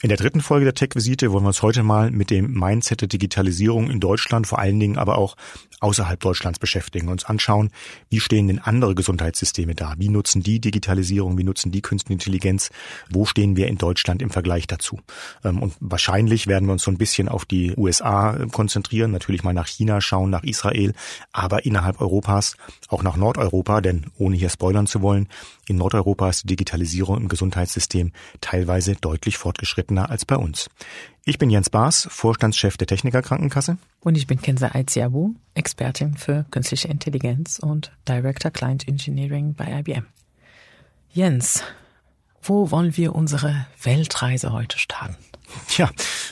[0.00, 3.08] In der dritten Folge der Tech-Visite wollen wir uns heute mal mit dem Mindset der
[3.08, 5.36] Digitalisierung in Deutschland, vor allen Dingen aber auch
[5.80, 7.70] außerhalb Deutschlands beschäftigen, uns anschauen,
[8.08, 9.94] wie stehen denn andere Gesundheitssysteme da?
[9.98, 11.36] Wie nutzen die Digitalisierung?
[11.36, 12.70] Wie nutzen die Künstliche Intelligenz?
[13.10, 15.00] Wo stehen wir in Deutschland im Vergleich dazu?
[15.44, 19.52] Ähm, und wahrscheinlich werden wir uns so ein bisschen auf die USA konzentrieren, natürlich mal
[19.52, 20.94] nach China schauen, nach Israel,
[21.32, 22.56] aber innerhalb Europas,
[22.88, 25.28] auch nach Nordeuropa, denn ohne hier spoilern zu wollen,
[25.66, 30.68] in Nordeuropa ist die Digitalisierung im Gesundheitssystem teilweise deutlich fortgeschrittener als bei uns.
[31.24, 33.76] Ich bin Jens Baas, Vorstandschef der Techniker Krankenkasse.
[34.00, 40.06] Und ich bin Kenza Aiziabu, Expertin für künstliche Intelligenz und Director Client Engineering bei IBM.
[41.10, 41.62] Jens,
[42.42, 45.16] wo wollen wir unsere Weltreise heute starten?
[45.76, 45.90] Ja,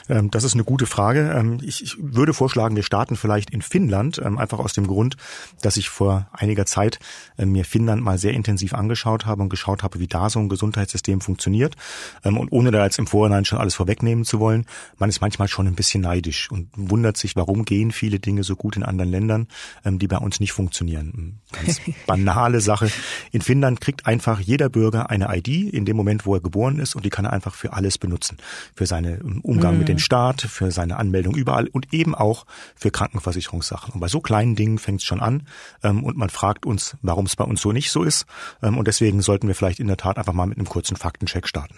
[0.09, 1.33] ähm, das ist eine gute Frage.
[1.35, 5.17] Ähm, ich, ich, würde vorschlagen, wir starten vielleicht in Finnland, ähm, einfach aus dem Grund,
[5.63, 6.99] dass ich vor einiger Zeit
[7.39, 10.49] äh, mir Finnland mal sehr intensiv angeschaut habe und geschaut habe, wie da so ein
[10.49, 11.75] Gesundheitssystem funktioniert.
[12.23, 14.67] Und ohne da jetzt im Vorhinein schon alles vorwegnehmen zu wollen,
[14.99, 18.57] man ist manchmal schon ein bisschen neidisch und wundert sich, warum gehen viele Dinge so
[18.57, 19.49] gut in anderen Ländern,
[19.85, 21.41] die bei uns nicht funktionieren.
[21.53, 22.91] Ganz banale Sache.
[23.33, 26.95] In Finnland kriegt einfach jeder Bürger eine ID in dem Moment, wo er geboren ist
[26.95, 28.39] und die kann er einfach für alles benutzen.
[28.75, 29.79] Für seine seinen Umgang mhm.
[29.81, 32.45] mit dem Staat, für seine Anmeldung überall und eben auch
[32.75, 33.95] für Krankenversicherungssachen.
[33.95, 35.47] Und bei so kleinen Dingen fängt es schon an
[35.83, 38.27] ähm, und man fragt uns, warum es bei uns so nicht so ist.
[38.63, 41.49] Ähm, und deswegen sollten wir vielleicht in der Tat einfach mal mit einem kurzen Faktencheck
[41.49, 41.77] starten.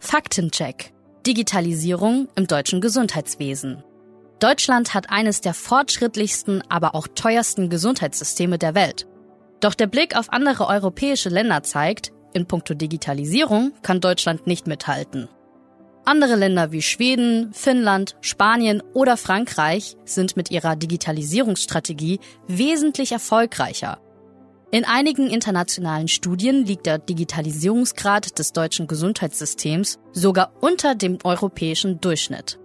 [0.00, 0.92] Faktencheck.
[1.24, 3.84] Digitalisierung im deutschen Gesundheitswesen.
[4.40, 9.06] Deutschland hat eines der fortschrittlichsten, aber auch teuersten Gesundheitssysteme der Welt.
[9.60, 15.28] Doch der Blick auf andere europäische Länder zeigt, in puncto Digitalisierung kann Deutschland nicht mithalten.
[16.04, 22.18] Andere Länder wie Schweden, Finnland, Spanien oder Frankreich sind mit ihrer Digitalisierungsstrategie
[22.48, 23.98] wesentlich erfolgreicher.
[24.72, 32.58] In einigen internationalen Studien liegt der Digitalisierungsgrad des deutschen Gesundheitssystems sogar unter dem europäischen Durchschnitt.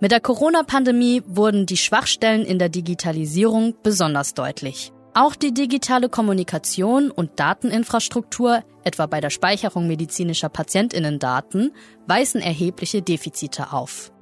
[0.00, 4.92] Mit der Corona-Pandemie wurden die Schwachstellen in der Digitalisierung besonders deutlich.
[5.14, 11.72] Auch die digitale Kommunikation und Dateninfrastruktur, etwa bei der Speicherung medizinischer Patientinnendaten,
[12.06, 14.12] weisen erhebliche Defizite auf.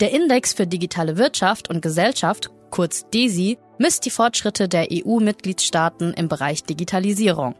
[0.00, 6.28] Der Index für digitale Wirtschaft und Gesellschaft, kurz DESI, misst die Fortschritte der EU-Mitgliedstaaten im
[6.28, 7.54] Bereich Digitalisierung.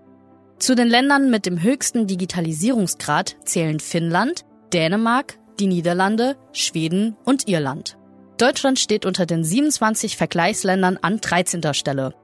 [0.58, 7.98] Zu den Ländern mit dem höchsten Digitalisierungsgrad zählen Finnland, Dänemark, die Niederlande, Schweden und Irland.
[8.38, 11.72] Deutschland steht unter den 27 Vergleichsländern an 13.
[11.72, 12.14] Stelle.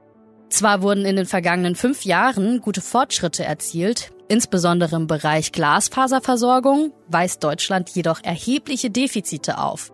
[0.49, 7.43] Zwar wurden in den vergangenen fünf Jahren gute Fortschritte erzielt, insbesondere im Bereich Glasfaserversorgung weist
[7.43, 9.91] Deutschland jedoch erhebliche Defizite auf.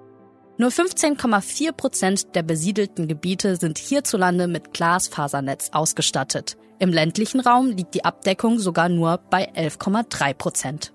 [0.58, 6.58] Nur 15,4 Prozent der besiedelten Gebiete sind hierzulande mit Glasfasernetz ausgestattet.
[6.80, 10.94] Im ländlichen Raum liegt die Abdeckung sogar nur bei 11,3 Prozent.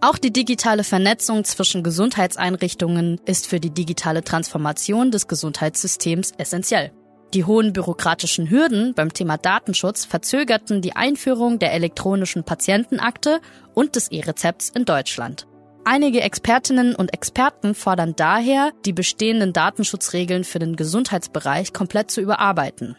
[0.00, 6.92] Auch die digitale Vernetzung zwischen Gesundheitseinrichtungen ist für die digitale Transformation des Gesundheitssystems essentiell.
[7.34, 13.40] Die hohen bürokratischen Hürden beim Thema Datenschutz verzögerten die Einführung der elektronischen Patientenakte
[13.74, 15.46] und des E-Rezepts in Deutschland.
[15.84, 22.96] Einige Expertinnen und Experten fordern daher, die bestehenden Datenschutzregeln für den Gesundheitsbereich komplett zu überarbeiten.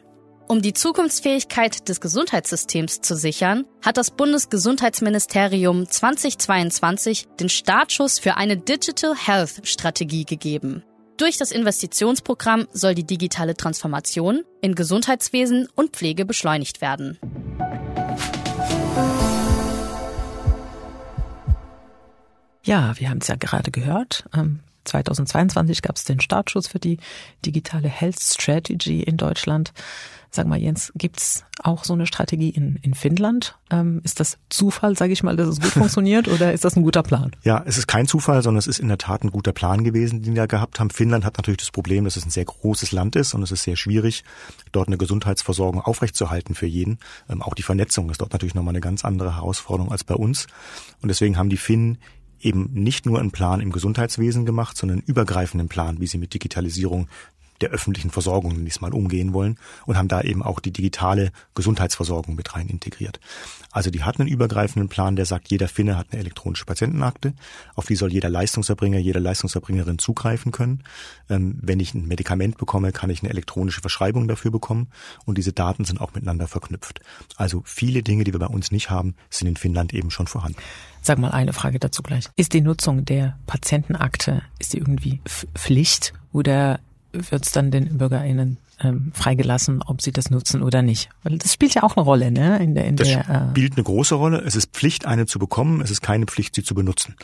[0.47, 8.57] Um die Zukunftsfähigkeit des Gesundheitssystems zu sichern, hat das Bundesgesundheitsministerium 2022 den Startschuss für eine
[8.57, 10.83] Digital Health Strategie gegeben.
[11.19, 17.19] Durch das Investitionsprogramm soll die digitale Transformation in Gesundheitswesen und Pflege beschleunigt werden.
[22.63, 24.29] Ja, wir haben es ja gerade gehört.
[24.85, 26.99] 2022 gab es den Startschuss für die
[27.45, 29.73] digitale Health Strategy in Deutschland.
[30.31, 33.57] Sag mal, Jens, gibt's auch so eine Strategie in, in Finnland?
[33.71, 36.83] Ähm, ist das Zufall, sage ich mal, dass es gut funktioniert oder ist das ein
[36.83, 37.31] guter Plan?
[37.43, 40.21] Ja, es ist kein Zufall, sondern es ist in der Tat ein guter Plan gewesen,
[40.21, 40.91] den wir gehabt haben.
[40.91, 43.63] Finnland hat natürlich das Problem, dass es ein sehr großes Land ist und es ist
[43.63, 44.23] sehr schwierig,
[44.71, 46.99] dort eine Gesundheitsversorgung aufrechtzuerhalten für jeden.
[47.27, 50.45] Ähm, auch die Vernetzung ist dort natürlich nochmal eine ganz andere Herausforderung als bei uns.
[51.01, 51.97] Und deswegen haben die Finnen
[52.39, 56.33] eben nicht nur einen Plan im Gesundheitswesen gemacht, sondern einen übergreifenden Plan, wie sie mit
[56.33, 57.07] Digitalisierung
[57.61, 62.55] der öffentlichen Versorgung diesmal umgehen wollen und haben da eben auch die digitale Gesundheitsversorgung mit
[62.55, 63.19] rein integriert.
[63.71, 67.33] Also die hatten einen übergreifenden Plan, der sagt, jeder Finne hat eine elektronische Patientenakte,
[67.75, 70.83] auf die soll jeder Leistungserbringer, jede Leistungserbringerin zugreifen können.
[71.29, 74.87] Ähm, wenn ich ein Medikament bekomme, kann ich eine elektronische Verschreibung dafür bekommen
[75.25, 77.01] und diese Daten sind auch miteinander verknüpft.
[77.35, 80.59] Also viele Dinge, die wir bei uns nicht haben, sind in Finnland eben schon vorhanden.
[81.01, 82.25] Sag mal eine Frage dazu gleich.
[82.35, 85.21] Ist die Nutzung der Patientenakte, ist die irgendwie
[85.55, 86.79] Pflicht oder
[87.11, 91.09] wird es dann den BürgerInnen ähm, freigelassen, ob sie das nutzen oder nicht.
[91.23, 92.61] Weil das spielt ja auch eine Rolle, ne?
[92.61, 94.41] In der, in das der, äh spielt eine große Rolle.
[94.45, 95.81] Es ist Pflicht, eine zu bekommen.
[95.81, 97.15] Es ist keine Pflicht, sie zu benutzen.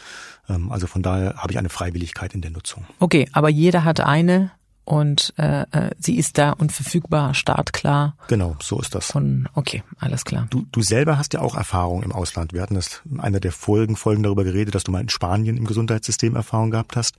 [0.50, 2.86] Ähm, also von daher habe ich eine Freiwilligkeit in der Nutzung.
[3.00, 4.52] Okay, aber jeder hat eine
[4.86, 8.16] und äh, äh, sie ist da und verfügbar, startklar.
[8.28, 9.12] Genau, so ist das.
[9.12, 10.48] Und okay, alles klar.
[10.52, 12.54] Du, du selber hast ja auch Erfahrung im Ausland.
[12.54, 15.58] Wir hatten das in einer der Folgen, Folgen darüber geredet, dass du mal in Spanien
[15.58, 17.16] im Gesundheitssystem Erfahrung gehabt hast.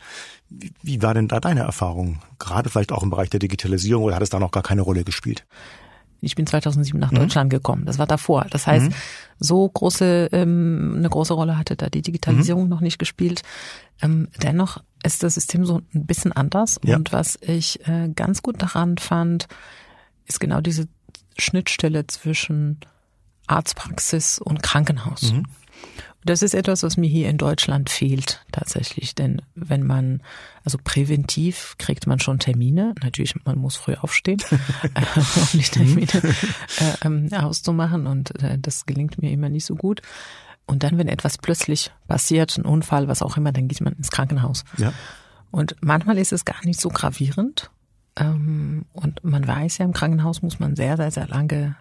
[0.48, 2.20] Wie, wie war denn da deine Erfahrung?
[2.38, 5.02] Gerade vielleicht auch im Bereich der Digitalisierung oder hat es da noch gar keine Rolle
[5.02, 5.44] gespielt?
[6.20, 7.16] Ich bin 2007 nach mhm.
[7.16, 7.84] Deutschland gekommen.
[7.84, 8.46] Das war davor.
[8.50, 8.94] Das heißt, mhm.
[9.38, 12.70] so große ähm, eine große Rolle hatte da die Digitalisierung mhm.
[12.70, 13.42] noch nicht gespielt.
[14.02, 16.80] Ähm, dennoch ist das System so ein bisschen anders.
[16.84, 16.96] Ja.
[16.96, 19.46] Und was ich äh, ganz gut daran fand,
[20.26, 20.88] ist genau diese
[21.38, 22.80] Schnittstelle zwischen
[23.46, 25.32] Arztpraxis und Krankenhaus.
[26.26, 29.14] Das ist etwas, was mir hier in Deutschland fehlt tatsächlich.
[29.14, 30.23] Denn wenn man,
[30.64, 32.94] also präventiv kriegt man schon Termine.
[33.02, 34.40] Natürlich, man muss früh aufstehen,
[34.94, 38.06] äh, um die Termine äh, ähm, auszumachen.
[38.06, 40.02] Und äh, das gelingt mir immer nicht so gut.
[40.67, 44.11] Und dann, wenn etwas plötzlich passiert, ein Unfall, was auch immer, dann geht man ins
[44.11, 44.64] Krankenhaus.
[44.78, 44.93] Ja.
[45.52, 47.70] Und manchmal ist es gar nicht so gravierend.
[48.17, 51.76] Ähm, und man weiß ja, im Krankenhaus muss man sehr, sehr, sehr lange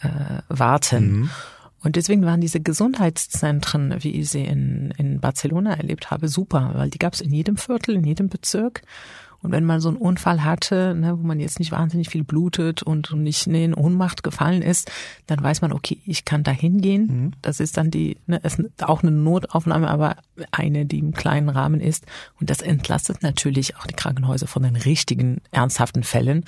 [0.00, 0.08] äh,
[0.48, 1.12] warten.
[1.12, 1.30] Mhm.
[1.82, 6.90] Und deswegen waren diese Gesundheitszentren, wie ich sie in, in Barcelona erlebt habe, super, weil
[6.90, 8.82] die gab es in jedem Viertel, in jedem Bezirk.
[9.42, 12.84] Und wenn man so einen Unfall hatte, ne, wo man jetzt nicht wahnsinnig viel blutet
[12.84, 14.90] und nicht in Ohnmacht gefallen ist,
[15.26, 17.06] dann weiß man, okay, ich kann da hingehen.
[17.06, 17.32] Mhm.
[17.42, 20.16] Das ist dann die, ne, ist auch eine Notaufnahme, aber
[20.52, 22.06] eine, die im kleinen Rahmen ist.
[22.38, 26.44] Und das entlastet natürlich auch die Krankenhäuser von den richtigen, ernsthaften Fällen.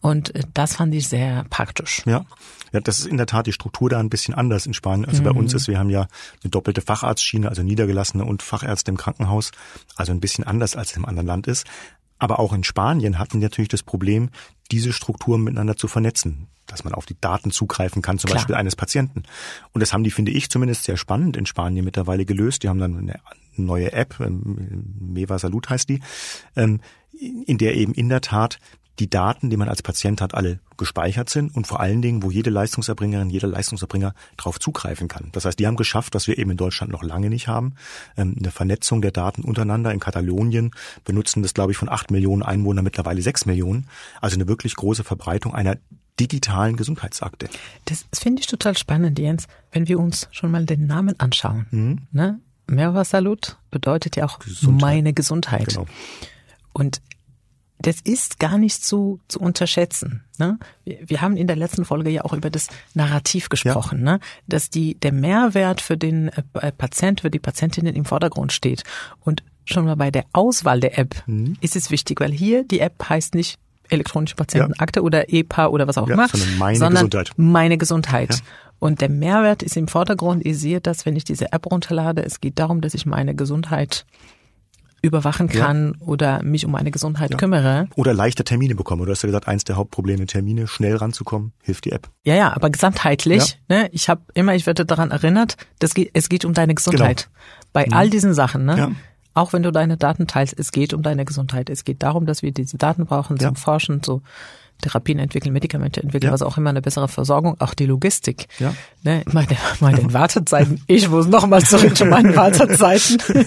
[0.00, 2.02] Und äh, das fand ich sehr praktisch.
[2.04, 2.26] Ja.
[2.74, 5.08] Ja, das ist in der Tat die Struktur da ein bisschen anders in Spanien.
[5.08, 5.26] Also mhm.
[5.26, 6.08] bei uns ist, wir haben ja
[6.42, 9.52] eine doppelte Facharztschiene, also Niedergelassene und Fachärzte im Krankenhaus.
[9.94, 11.68] Also ein bisschen anders als im anderen Land ist.
[12.18, 14.30] Aber auch in Spanien hatten wir natürlich das Problem,
[14.72, 18.38] diese Strukturen miteinander zu vernetzen, dass man auf die Daten zugreifen kann, zum Klar.
[18.38, 19.22] Beispiel eines Patienten.
[19.72, 22.64] Und das haben die, finde ich, zumindest sehr spannend in Spanien mittlerweile gelöst.
[22.64, 23.20] Die haben dann eine
[23.54, 26.00] neue App, ähm, Meva Salut heißt die,
[26.56, 26.80] ähm,
[27.46, 28.58] in der eben in der Tat
[28.98, 32.30] die Daten, die man als Patient hat, alle gespeichert sind und vor allen Dingen, wo
[32.30, 35.30] jede Leistungserbringerin, jeder Leistungserbringer darauf zugreifen kann.
[35.32, 37.74] Das heißt, die haben geschafft, was wir eben in Deutschland noch lange nicht haben,
[38.16, 39.92] ähm, eine Vernetzung der Daten untereinander.
[39.92, 40.72] In Katalonien
[41.04, 43.88] benutzen das, glaube ich, von acht Millionen Einwohnern mittlerweile sechs Millionen.
[44.20, 45.76] Also eine wirklich große Verbreitung einer
[46.20, 47.48] digitalen Gesundheitsakte.
[47.86, 51.66] Das finde ich total spannend, Jens, wenn wir uns schon mal den Namen anschauen.
[51.70, 51.98] Mhm.
[52.12, 52.40] Ne?
[52.66, 54.80] Merva Salut bedeutet ja auch Gesundheit.
[54.80, 55.68] meine Gesundheit.
[55.68, 55.86] Genau.
[56.72, 57.00] Und
[57.78, 60.24] das ist gar nicht zu, zu unterschätzen.
[60.38, 60.58] Ne?
[60.84, 64.12] Wir, wir haben in der letzten Folge ja auch über das Narrativ gesprochen, ja.
[64.12, 64.20] ne?
[64.46, 68.84] dass die, der Mehrwert für den äh, Patient, für die Patientinnen im Vordergrund steht.
[69.20, 71.56] Und schon mal bei der Auswahl der App mhm.
[71.60, 73.58] ist es wichtig, weil hier die App heißt nicht
[73.90, 75.04] elektronische Patientenakte ja.
[75.04, 77.32] oder EPA oder was auch ja, immer, sondern meine sondern Gesundheit.
[77.36, 78.42] Meine Gesundheit.
[78.78, 80.44] Und der Mehrwert ist im Vordergrund.
[80.44, 82.22] Ihr seht das, wenn ich diese App runterlade.
[82.24, 84.04] Es geht darum, dass ich meine Gesundheit
[85.04, 86.06] überwachen kann ja.
[86.06, 87.36] oder mich um meine Gesundheit ja.
[87.36, 87.88] kümmere.
[87.94, 89.04] Oder leichter Termine bekomme.
[89.04, 92.10] Du hast ja gesagt, eins der Hauptprobleme, Termine schnell ranzukommen, hilft die App.
[92.24, 93.58] Ja, ja, aber gesamtheitlich.
[93.68, 93.76] Ja.
[93.76, 97.28] Ne, ich habe immer, ich werde daran erinnert, dass es geht um deine Gesundheit.
[97.28, 97.68] Genau.
[97.72, 97.92] Bei mhm.
[97.92, 98.64] all diesen Sachen.
[98.64, 98.96] Ne?
[99.34, 101.68] Auch wenn du deine Daten teilst, es geht um deine Gesundheit.
[101.68, 104.22] Es geht darum, dass wir diese Daten brauchen zum Forschen, so
[104.84, 106.32] Therapien entwickeln, Medikamente entwickeln, ja.
[106.32, 108.46] was auch immer eine bessere Versorgung, auch die Logistik.
[108.58, 108.74] Ja.
[109.02, 113.18] Ne, meine, meine Wartezeiten, ich muss nochmal zurück zu meinen Wartezeiten.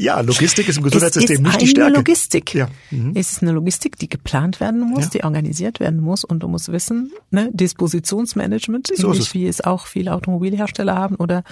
[0.00, 1.82] Ja, Logistik ist im Gesundheitssystem nicht die Stärke.
[1.82, 2.54] Es ist eine Logistik.
[2.54, 2.68] Ja.
[2.90, 3.12] Mhm.
[3.14, 5.10] Es ist eine Logistik, die geplant werden muss, ja.
[5.10, 9.86] die organisiert werden muss und du musst wissen, ne, Dispositionsmanagement, so ähnlich wie es auch
[9.86, 11.44] viele Automobilhersteller haben oder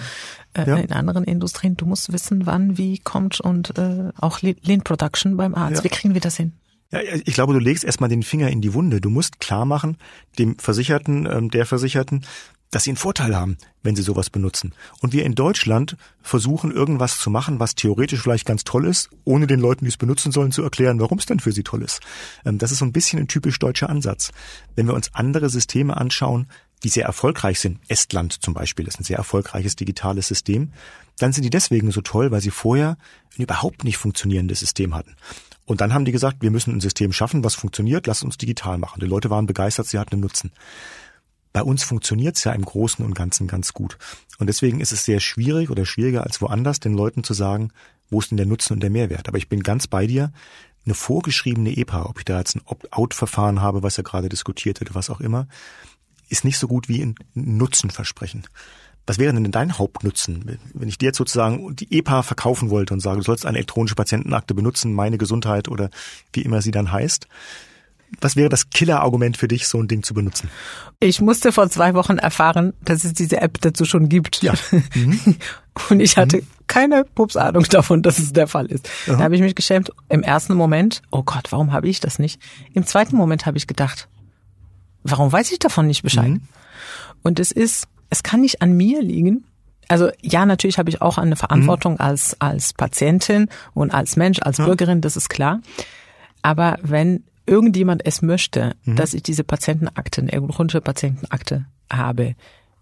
[0.53, 0.77] äh, ja.
[0.77, 1.77] in anderen Industrien.
[1.77, 5.83] Du musst wissen, wann, wie kommt und äh, auch Lean Production beim Arzt.
[5.83, 6.53] Wie kriegen wir das hin?
[6.91, 8.99] Ja, ich glaube, du legst erstmal den Finger in die Wunde.
[8.99, 9.97] Du musst klar machen,
[10.39, 12.25] dem Versicherten, ähm, der Versicherten,
[12.71, 14.73] dass sie einen Vorteil haben, wenn sie sowas benutzen.
[15.01, 19.47] Und wir in Deutschland versuchen irgendwas zu machen, was theoretisch vielleicht ganz toll ist, ohne
[19.47, 21.99] den Leuten, die es benutzen sollen, zu erklären, warum es denn für sie toll ist.
[22.45, 24.31] Ähm, das ist so ein bisschen ein typisch deutscher Ansatz.
[24.75, 26.47] Wenn wir uns andere Systeme anschauen,
[26.83, 30.71] die sehr erfolgreich sind, Estland zum Beispiel ist ein sehr erfolgreiches digitales System,
[31.17, 32.97] dann sind die deswegen so toll, weil sie vorher
[33.37, 35.15] ein überhaupt nicht funktionierendes System hatten.
[35.69, 38.79] Und dann haben die gesagt, wir müssen ein System schaffen, was funktioniert, lass uns digital
[38.79, 39.01] machen.
[39.01, 40.51] Die Leute waren begeistert, sie hatten einen Nutzen.
[41.53, 43.99] Bei uns funktioniert's ja im Großen und Ganzen ganz gut.
[44.39, 47.69] Und deswegen ist es sehr schwierig oder schwieriger als woanders, den Leuten zu sagen,
[48.09, 49.27] wo ist denn der Nutzen und der Mehrwert.
[49.27, 50.33] Aber ich bin ganz bei dir,
[50.85, 54.95] eine vorgeschriebene EPA, ob ich da jetzt ein Opt-out-Verfahren habe, was ja gerade diskutiert wird,
[54.95, 55.47] was auch immer,
[56.29, 58.47] ist nicht so gut wie ein Nutzenversprechen.
[59.09, 62.99] Was wäre denn dein Hauptnutzen, wenn ich dir jetzt sozusagen die EPA verkaufen wollte und
[62.99, 65.89] sage, du sollst eine elektronische Patientenakte benutzen, meine Gesundheit oder
[66.31, 67.27] wie immer sie dann heißt?
[68.21, 70.49] was wäre das Killer-Argument für dich, so ein Ding zu benutzen?
[70.99, 74.43] Ich musste vor zwei Wochen erfahren, dass es diese App dazu schon gibt.
[74.43, 74.53] Ja.
[74.93, 75.37] Mhm.
[75.89, 76.47] Und ich hatte mhm.
[76.67, 78.89] keine Pupsahnung davon, dass es der Fall ist.
[79.07, 79.17] Aha.
[79.17, 79.91] Da habe ich mich geschämt.
[80.09, 82.41] Im ersten Moment, oh Gott, warum habe ich das nicht?
[82.73, 84.07] Im zweiten Moment habe ich gedacht,
[85.03, 86.29] warum weiß ich davon nicht Bescheid?
[86.29, 86.41] Mhm.
[87.23, 89.45] Und es ist, es kann nicht an mir liegen.
[89.87, 92.01] Also ja, natürlich habe ich auch eine Verantwortung mhm.
[92.01, 94.65] als als Patientin und als Mensch, als ja.
[94.65, 95.61] Bürgerin, das ist klar.
[96.41, 98.95] Aber wenn irgendjemand es möchte, mhm.
[98.95, 102.35] dass ich diese Patientenakte, eine elektronische Patientenakte habe,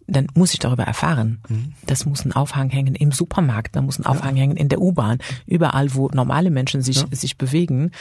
[0.07, 1.39] dann muss ich darüber erfahren.
[1.49, 1.73] Mhm.
[1.85, 4.43] Das muss ein Aufhang hängen im Supermarkt, da muss ein Aufhang ja.
[4.43, 7.07] hängen in der U-Bahn, überall, wo normale Menschen sich, ja.
[7.11, 7.91] sich bewegen.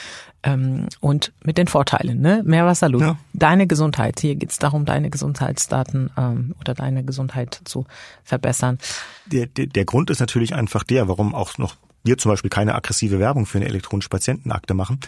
[0.43, 2.43] Ähm, und mit den Vorteilen, ne?
[2.45, 3.01] Mehr Wasserlut.
[3.01, 3.19] Ja.
[3.33, 4.21] Deine Gesundheit.
[4.21, 7.87] Hier geht's darum, deine Gesundheitsdaten ähm, oder deine Gesundheit zu
[8.23, 8.79] verbessern.
[9.27, 12.75] Der, der, der Grund ist natürlich einfach der, warum auch noch wir zum Beispiel keine
[12.75, 15.01] aggressive Werbung für eine elektronische Patientenakte machen,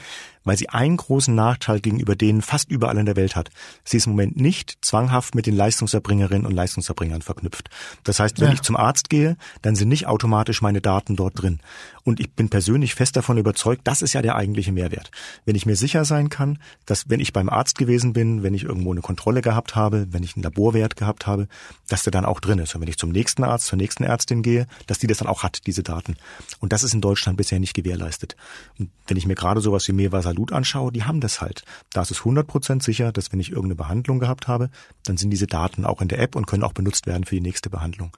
[0.48, 3.50] weil sie einen großen Nachteil gegenüber denen fast überall in der Welt hat.
[3.84, 7.68] Sie ist im Moment nicht zwanghaft mit den Leistungserbringerinnen und Leistungserbringern verknüpft.
[8.02, 8.54] Das heißt, wenn ja.
[8.54, 11.60] ich zum Arzt gehe, dann sind nicht automatisch meine Daten dort drin.
[12.04, 15.10] Und ich bin persönlich fest davon überzeugt, das ist ja der eigentliche Mehrwert.
[15.44, 18.64] Wenn ich mir sicher sein kann, dass wenn ich beim Arzt gewesen bin, wenn ich
[18.64, 21.48] irgendwo eine Kontrolle gehabt habe, wenn ich einen Laborwert gehabt habe,
[21.86, 22.74] dass der dann auch drin ist.
[22.74, 25.42] Und wenn ich zum nächsten Arzt, zur nächsten Ärztin gehe, dass die das dann auch
[25.42, 26.16] hat, diese Daten.
[26.60, 28.36] Und das ist in Deutschland bisher nicht gewährleistet.
[28.78, 31.64] Und wenn ich mir gerade sowas wie Mehrwasser Blut anschaue, die haben das halt.
[31.92, 34.70] Da ist es 100% sicher, dass wenn ich irgendeine Behandlung gehabt habe,
[35.02, 37.40] dann sind diese Daten auch in der App und können auch benutzt werden für die
[37.40, 38.16] nächste Behandlung.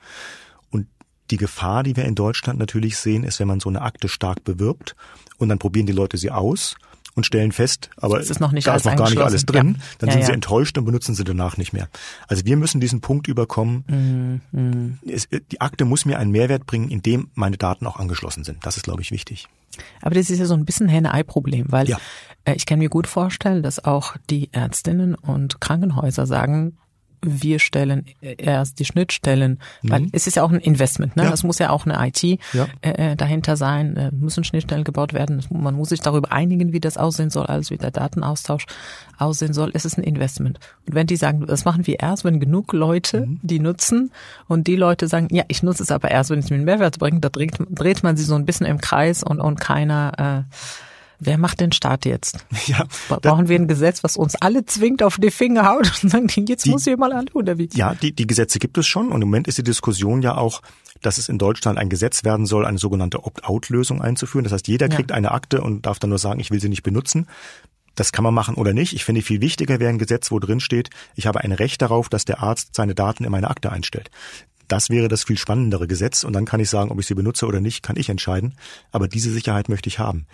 [0.68, 0.86] Und
[1.30, 4.44] die Gefahr, die wir in Deutschland natürlich sehen, ist, wenn man so eine Akte stark
[4.44, 4.96] bewirbt
[5.38, 6.76] und dann probieren die Leute sie aus
[7.14, 9.84] und stellen fest, aber ist noch nicht da ist noch gar nicht alles drin, ja.
[9.98, 10.26] dann ja, sind ja.
[10.26, 11.88] sie enttäuscht und benutzen sie danach nicht mehr.
[12.28, 13.84] Also wir müssen diesen Punkt überkommen.
[13.88, 14.40] Mhm.
[14.52, 14.98] mhm.
[15.06, 18.64] Es, die Akte muss mir einen Mehrwert bringen, in dem meine Daten auch angeschlossen sind.
[18.64, 19.48] Das ist, glaube ich, wichtig.
[20.02, 21.96] Aber das ist ja so ein bisschen Henne-Ei-Problem, weil
[22.44, 26.76] äh, ich kann mir gut vorstellen, dass auch die Ärztinnen und Krankenhäuser sagen,
[27.22, 30.08] wir stellen erst die Schnittstellen, weil mhm.
[30.12, 31.24] es ist ja auch ein Investment, ne?
[31.24, 31.32] Ja.
[31.32, 32.66] Es muss ja auch eine IT ja.
[32.82, 35.44] äh, dahinter sein, äh, müssen Schnittstellen gebaut werden.
[35.50, 38.66] Man muss sich darüber einigen, wie das aussehen soll, also wie der Datenaustausch
[39.18, 39.70] aussehen soll.
[39.74, 40.58] Es ist ein Investment.
[40.86, 43.40] Und wenn die sagen, das machen wir erst, wenn genug Leute mhm.
[43.42, 44.10] die nutzen
[44.48, 46.98] und die Leute sagen, ja, ich nutze es aber erst, wenn es mir einen Mehrwert
[46.98, 50.54] bringt, da dreht, dreht man sie so ein bisschen im Kreis und, und keiner äh,
[51.20, 52.44] Wer macht den Staat jetzt?
[52.66, 56.28] Ja, Brauchen wir ein Gesetz, was uns alle zwingt, auf die Finger haut und sagen,
[56.46, 57.68] jetzt die, muss hier mal an, oder wie?
[57.72, 60.62] Ja, die, die Gesetze gibt es schon und im Moment ist die Diskussion ja auch,
[61.02, 64.44] dass es in Deutschland ein Gesetz werden soll, eine sogenannte Opt-out-Lösung einzuführen.
[64.44, 65.16] Das heißt, jeder kriegt ja.
[65.16, 67.26] eine Akte und darf dann nur sagen, ich will sie nicht benutzen.
[67.96, 68.92] Das kann man machen oder nicht.
[68.92, 72.08] Ich finde, viel wichtiger wäre ein Gesetz, wo drin steht, ich habe ein Recht darauf,
[72.08, 74.10] dass der Arzt seine Daten in meine Akte einstellt.
[74.68, 77.46] Das wäre das viel spannendere Gesetz und dann kann ich sagen, ob ich sie benutze
[77.46, 78.54] oder nicht, kann ich entscheiden.
[78.92, 80.26] Aber diese Sicherheit möchte ich haben.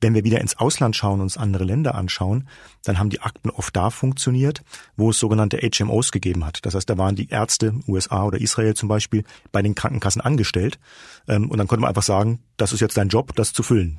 [0.00, 2.48] Wenn wir wieder ins Ausland schauen und uns andere Länder anschauen,
[2.84, 4.62] dann haben die Akten oft da funktioniert,
[4.96, 6.64] wo es sogenannte HMOs gegeben hat.
[6.64, 10.78] Das heißt, da waren die Ärzte, USA oder Israel zum Beispiel, bei den Krankenkassen angestellt.
[11.26, 13.98] Ähm, und dann konnte man einfach sagen, das ist jetzt dein Job, das zu füllen.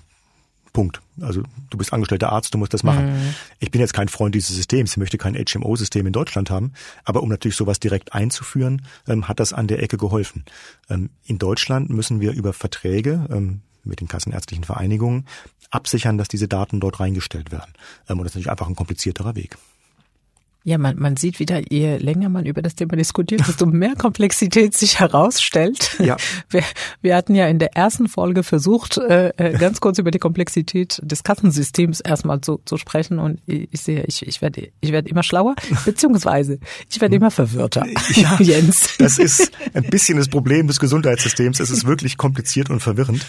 [0.73, 1.01] Punkt.
[1.19, 3.07] Also du bist angestellter Arzt, du musst das machen.
[3.07, 3.33] Mhm.
[3.59, 7.23] Ich bin jetzt kein Freund dieses Systems, ich möchte kein HMO-System in Deutschland haben, aber
[7.23, 10.45] um natürlich sowas direkt einzuführen, ähm, hat das an der Ecke geholfen.
[10.89, 15.25] Ähm, in Deutschland müssen wir über Verträge, ähm, mit den kassenärztlichen Vereinigungen
[15.69, 17.73] absichern, dass diese Daten dort reingestellt werden.
[18.07, 19.57] Ähm, und das ist natürlich einfach ein komplizierterer Weg.
[20.65, 24.75] Ja, man, man sieht wieder, je länger man über das Thema diskutiert, desto mehr Komplexität
[24.75, 25.95] sich herausstellt.
[25.99, 26.17] Ja.
[26.49, 26.63] Wir,
[27.01, 30.99] wir hatten ja in der ersten Folge versucht, äh, äh ganz kurz über die Komplexität
[31.03, 35.23] des Kassensystems erstmal zu, zu sprechen und ich, sehe, ich, ich werde ich werde immer
[35.23, 36.59] schlauer, beziehungsweise
[36.89, 37.85] ich werde immer verwirrter.
[38.15, 38.97] Ja, Jens.
[38.97, 41.59] Das ist ein bisschen das Problem des Gesundheitssystems.
[41.59, 43.25] Es ist wirklich kompliziert und verwirrend.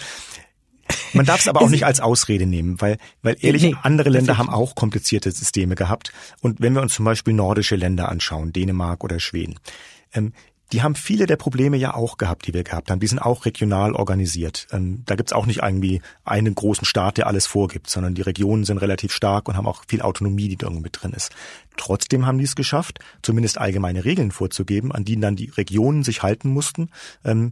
[1.13, 4.37] Man darf es aber auch nicht als Ausrede nehmen, weil, weil ehrlich, nee, andere Länder
[4.37, 6.11] haben auch komplizierte Systeme gehabt.
[6.41, 9.59] Und wenn wir uns zum Beispiel nordische Länder anschauen, Dänemark oder Schweden,
[10.13, 10.33] ähm,
[10.71, 12.99] die haben viele der Probleme ja auch gehabt, die wir gehabt haben.
[12.99, 14.67] Die sind auch regional organisiert.
[14.71, 18.63] Ähm, da gibt's auch nicht irgendwie einen großen Staat, der alles vorgibt, sondern die Regionen
[18.63, 21.31] sind relativ stark und haben auch viel Autonomie, die da irgendwie mit drin ist.
[21.75, 26.23] Trotzdem haben die es geschafft, zumindest allgemeine Regeln vorzugeben, an die dann die Regionen sich
[26.23, 26.89] halten mussten.
[27.25, 27.51] Ähm,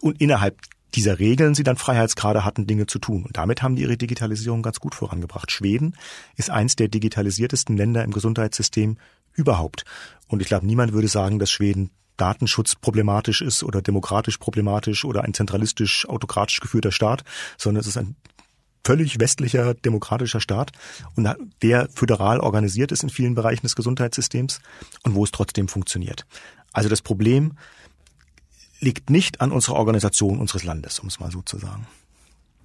[0.00, 0.58] und innerhalb
[0.94, 3.24] dieser Regeln sie dann Freiheitsgrade hatten, Dinge zu tun.
[3.24, 5.50] Und damit haben die ihre Digitalisierung ganz gut vorangebracht.
[5.50, 5.96] Schweden
[6.36, 8.98] ist eins der digitalisiertesten Länder im Gesundheitssystem
[9.32, 9.84] überhaupt.
[10.28, 15.24] Und ich glaube, niemand würde sagen, dass Schweden Datenschutz problematisch ist oder demokratisch problematisch oder
[15.24, 17.24] ein zentralistisch autokratisch geführter Staat,
[17.56, 18.16] sondern es ist ein
[18.84, 20.72] völlig westlicher demokratischer Staat
[21.14, 21.28] und
[21.62, 24.60] der föderal organisiert ist in vielen Bereichen des Gesundheitssystems
[25.04, 26.26] und wo es trotzdem funktioniert.
[26.72, 27.56] Also das Problem
[28.82, 31.86] liegt nicht an unserer Organisation unseres Landes, um es mal so zu sagen.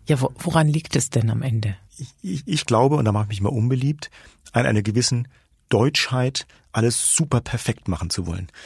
[0.07, 1.75] Ja, woran liegt es denn am Ende?
[1.97, 4.09] Ich, ich, ich glaube, und da mache ich mich mal unbeliebt,
[4.53, 5.27] an einer gewissen
[5.69, 8.47] Deutschheit alles super perfekt machen zu wollen.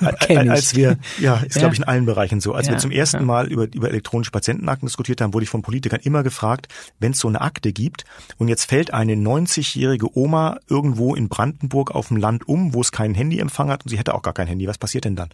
[0.00, 1.60] Ja, als wir, ja, ist ja.
[1.60, 2.54] glaube ich in allen Bereichen so.
[2.54, 5.62] Als ja, wir zum ersten Mal über, über elektronische Patientenakten diskutiert haben, wurde ich von
[5.62, 6.68] Politikern immer gefragt,
[7.00, 8.04] wenn es so eine Akte gibt
[8.38, 12.92] und jetzt fällt eine 90-jährige Oma irgendwo in Brandenburg auf dem Land um, wo es
[12.92, 15.30] keinen Handyempfang hat und sie hätte auch gar kein Handy, was passiert denn dann?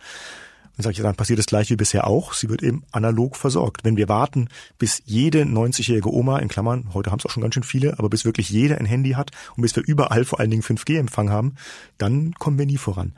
[0.77, 2.35] Dann sage ich, dann passiert das gleiche wie bisher auch.
[2.35, 3.85] Sie wird eben analog versorgt.
[3.85, 7.55] Wenn wir warten, bis jede 90-jährige Oma, in Klammern, heute haben es auch schon ganz
[7.55, 10.51] schön viele, aber bis wirklich jeder ein Handy hat und bis wir überall vor allen
[10.51, 11.55] Dingen 5G-Empfang haben,
[11.99, 13.13] dann kommen wir nie voran.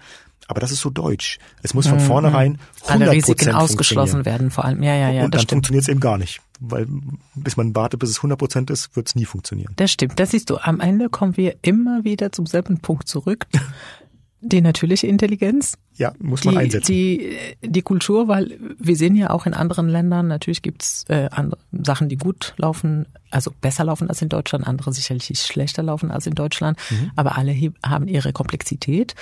[0.49, 1.39] Aber das ist so deutsch.
[1.63, 2.03] Es muss von mhm.
[2.03, 4.83] vornherein 100% Alle Risiken ausgeschlossen werden, vor allem.
[4.83, 5.25] Ja, ja, ja.
[5.25, 6.41] Und dann funktioniert es eben gar nicht.
[6.59, 6.87] Weil
[7.35, 9.75] bis man wartet, bis es 100 Prozent ist, wird es nie funktionieren.
[9.77, 10.19] Das stimmt.
[10.19, 10.57] Das siehst du.
[10.57, 13.47] Am Ende kommen wir immer wieder zum selben Punkt zurück.
[14.41, 15.77] Die natürliche Intelligenz.
[15.97, 16.93] Ja, muss man die, einsetzen.
[16.93, 21.61] Die, die Kultur, weil wir sehen ja auch in anderen Ländern, natürlich gibt's äh, andere
[21.73, 26.27] Sachen, die gut laufen, also besser laufen als in Deutschland, andere sicherlich schlechter laufen als
[26.27, 27.11] in Deutschland, mhm.
[27.17, 27.55] aber alle
[27.85, 29.17] haben ihre Komplexität.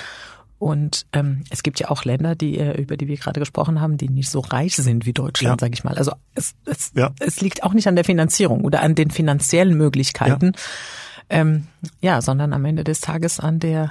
[0.58, 3.98] Und ähm, es gibt ja auch Länder, die äh, über die wir gerade gesprochen haben,
[3.98, 5.64] die nicht so reich sind wie Deutschland, ja.
[5.66, 5.96] sage ich mal.
[5.96, 7.12] Also es, es, ja.
[7.20, 10.60] es liegt auch nicht an der Finanzierung oder an den finanziellen Möglichkeiten, ja.
[11.28, 11.66] Ähm,
[12.00, 13.90] ja, sondern am Ende des Tages an der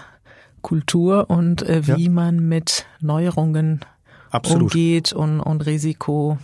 [0.66, 2.10] Kultur und äh, wie ja.
[2.10, 3.86] man mit Neuerungen
[4.32, 4.64] Absolut.
[4.74, 6.40] umgeht und, und Risiko.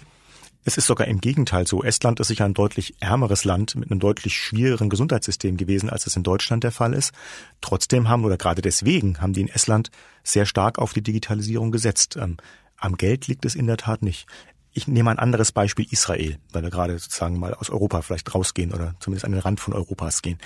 [0.63, 1.81] Es ist sogar im Gegenteil so.
[1.81, 6.15] Estland ist sicher ein deutlich ärmeres Land mit einem deutlich schwierigeren Gesundheitssystem gewesen, als es
[6.15, 7.13] in Deutschland der Fall ist.
[7.61, 9.89] Trotzdem haben oder gerade deswegen haben die in Estland
[10.23, 12.15] sehr stark auf die Digitalisierung gesetzt.
[12.15, 12.37] Ähm,
[12.77, 14.27] am Geld liegt es in der Tat nicht.
[14.71, 18.71] Ich nehme ein anderes Beispiel Israel, weil wir gerade sozusagen mal aus Europa vielleicht rausgehen
[18.71, 20.37] oder zumindest an den Rand von Europas gehen.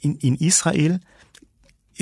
[0.00, 1.00] In, in Israel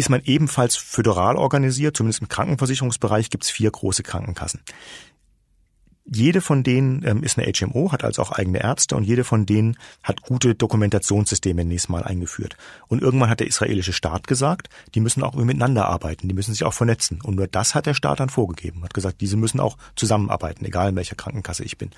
[0.00, 4.60] ist man ebenfalls föderal organisiert, zumindest im Krankenversicherungsbereich gibt es vier große Krankenkassen.
[6.12, 9.46] Jede von denen ähm, ist eine HMO, hat also auch eigene Ärzte und jede von
[9.46, 12.56] denen hat gute Dokumentationssysteme nächstes Mal eingeführt.
[12.88, 16.64] Und irgendwann hat der israelische Staat gesagt, die müssen auch miteinander arbeiten, die müssen sich
[16.64, 17.20] auch vernetzen.
[17.22, 20.88] Und nur das hat der Staat dann vorgegeben, hat gesagt, diese müssen auch zusammenarbeiten, egal
[20.88, 21.90] in welcher Krankenkasse ich bin.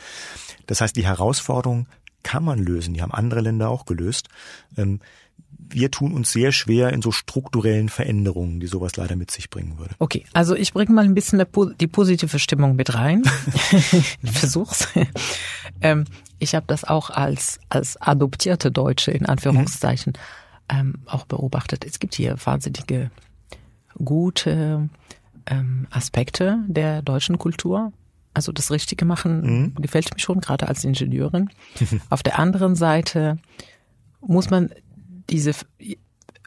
[0.67, 1.87] Das heißt, die Herausforderung
[2.23, 4.29] kann man lösen, die haben andere Länder auch gelöst.
[4.77, 5.01] Ähm,
[5.75, 9.79] wir tun uns sehr schwer in so strukturellen Veränderungen, die sowas leider mit sich bringen
[9.79, 9.95] würde.
[9.99, 11.43] Okay, also ich bringe mal ein bisschen
[11.81, 13.23] die positive Stimmung mit rein.
[14.23, 14.89] ich versuch's.
[15.81, 16.05] Ähm,
[16.39, 20.13] ich habe das auch als, als adoptierte Deutsche in Anführungszeichen
[20.69, 21.85] ähm, auch beobachtet.
[21.85, 23.11] Es gibt hier wahnsinnige
[24.05, 24.89] gute
[25.47, 27.93] ähm, Aspekte der deutschen Kultur.
[28.35, 29.75] Also das Richtige machen mhm.
[29.77, 31.51] gefällt mir schon, gerade als Ingenieurin.
[32.11, 33.39] Auf der anderen Seite
[34.21, 34.71] muss man
[35.33, 35.53] diese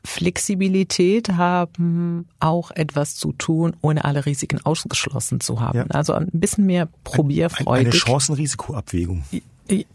[0.03, 5.79] Flexibilität haben, auch etwas zu tun, ohne alle Risiken ausgeschlossen zu haben.
[5.79, 5.85] Ja.
[5.87, 7.87] Also ein bisschen mehr probierfreudig.
[7.87, 9.23] Eine Chancen-Risiko-Abwägung.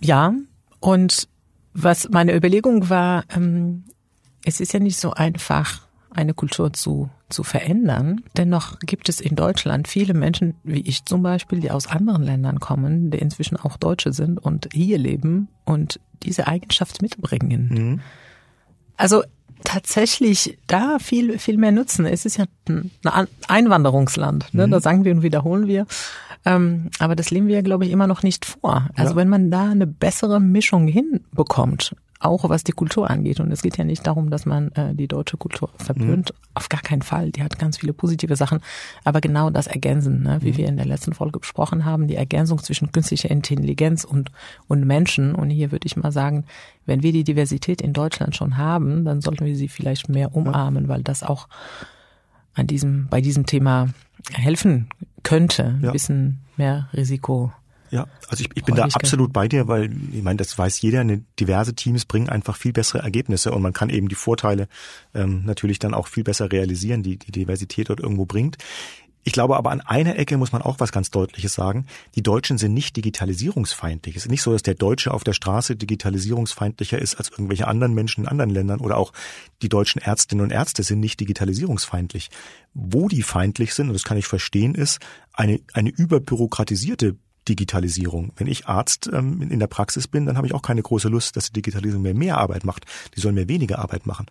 [0.00, 0.34] Ja,
[0.80, 1.28] und
[1.72, 3.84] was meine Überlegung war, ähm,
[4.44, 8.22] es ist ja nicht so einfach, eine Kultur zu, zu verändern.
[8.36, 12.58] Dennoch gibt es in Deutschland viele Menschen, wie ich zum Beispiel, die aus anderen Ländern
[12.58, 17.68] kommen, die inzwischen auch Deutsche sind und hier leben und diese Eigenschaft mitbringen.
[17.72, 18.00] Mhm.
[19.00, 19.22] Also
[19.64, 22.04] tatsächlich da viel, viel mehr nutzen.
[22.04, 22.90] Es ist ja ein
[23.48, 24.66] Einwanderungsland, ne?
[24.66, 24.70] Mhm.
[24.70, 25.86] das sagen wir und wiederholen wir.
[26.44, 28.88] Ähm, aber das leben wir, glaube ich, immer noch nicht vor.
[28.96, 29.16] Also ja.
[29.16, 33.40] wenn man da eine bessere Mischung hinbekommt, auch was die Kultur angeht.
[33.40, 36.32] Und es geht ja nicht darum, dass man äh, die deutsche Kultur verpönt.
[36.32, 36.36] Mhm.
[36.54, 37.32] Auf gar keinen Fall.
[37.32, 38.60] Die hat ganz viele positive Sachen.
[39.04, 40.56] Aber genau das Ergänzen, ne, wie mhm.
[40.58, 44.30] wir in der letzten Folge besprochen haben, die Ergänzung zwischen künstlicher Intelligenz und,
[44.68, 45.34] und Menschen.
[45.34, 46.44] Und hier würde ich mal sagen,
[46.84, 50.88] wenn wir die Diversität in Deutschland schon haben, dann sollten wir sie vielleicht mehr umarmen,
[50.88, 51.48] weil das auch
[52.52, 53.88] an diesem, bei diesem Thema
[54.32, 54.90] helfen
[55.22, 55.88] könnte, ja.
[55.88, 57.52] ein bisschen mehr Risiko
[57.90, 61.00] ja, also ich, ich bin da absolut bei dir, weil ich meine, das weiß jeder,
[61.00, 64.68] eine diverse Teams bringen einfach viel bessere Ergebnisse und man kann eben die Vorteile
[65.12, 68.58] ähm, natürlich dann auch viel besser realisieren, die die Diversität dort irgendwo bringt.
[69.22, 71.86] Ich glaube aber an einer Ecke muss man auch was ganz Deutliches sagen.
[72.14, 74.16] Die Deutschen sind nicht digitalisierungsfeindlich.
[74.16, 77.92] Es ist nicht so, dass der Deutsche auf der Straße digitalisierungsfeindlicher ist als irgendwelche anderen
[77.92, 79.12] Menschen in anderen Ländern oder auch
[79.60, 82.30] die deutschen Ärztinnen und Ärzte sind nicht digitalisierungsfeindlich.
[82.72, 85.00] Wo die feindlich sind, und das kann ich verstehen, ist
[85.34, 87.16] eine, eine überbürokratisierte
[87.50, 88.32] Digitalisierung.
[88.36, 91.36] Wenn ich Arzt ähm, in der Praxis bin, dann habe ich auch keine große Lust,
[91.36, 92.86] dass die Digitalisierung mir mehr Arbeit macht.
[93.16, 94.26] Die soll mir weniger Arbeit machen.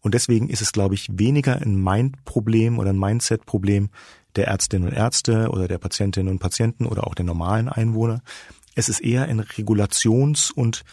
[0.00, 3.90] Und deswegen ist es, glaube ich, weniger ein Mind-Problem oder ein Mindset-Problem
[4.36, 8.22] der Ärztinnen und Ärzte oder der Patientinnen und Patienten oder auch der normalen Einwohner.
[8.76, 10.84] Es ist eher ein Regulations- und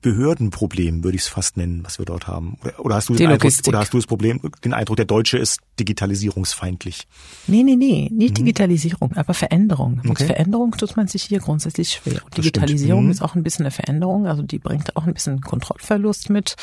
[0.00, 2.58] Behördenproblem, würde ich es fast nennen, was wir dort haben.
[2.78, 5.60] Oder hast du den Eindruck, oder hast du das Problem, den Eindruck, der Deutsche ist
[5.78, 7.06] digitalisierungsfeindlich?
[7.46, 10.00] Nee, nee, nee, nicht Digitalisierung, aber Veränderung.
[10.02, 10.10] Mit.
[10.10, 10.26] Okay.
[10.26, 12.22] Veränderung tut man sich hier grundsätzlich schwer.
[12.24, 13.06] Und Digitalisierung.
[13.06, 13.10] Mhm.
[13.10, 16.56] ist auch ein bisschen eine Veränderung, also die bringt auch ein bisschen Kontrollverlust mit,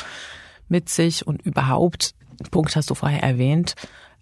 [0.68, 2.14] mit sich und überhaupt,
[2.50, 3.74] Punkt hast du vorher erwähnt,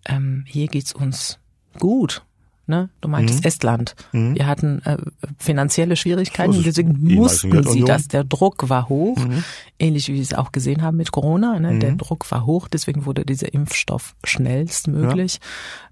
[0.07, 1.39] ähm, hier geht's uns
[1.79, 2.23] gut.
[2.71, 2.89] Ne?
[3.03, 3.47] Du meintest Mhm.
[3.49, 3.95] Estland.
[4.13, 4.97] Wir hatten äh,
[5.37, 8.09] finanzielle Schwierigkeiten, ist deswegen mussten sie das.
[8.09, 9.45] Der Druck war hoch, Mhm.
[9.79, 11.59] ähnlich wie wir es auch gesehen haben mit Corona.
[11.61, 11.79] Ne?
[11.81, 15.41] Der Druck war hoch, deswegen wurde dieser Impfstoff schnellstmöglich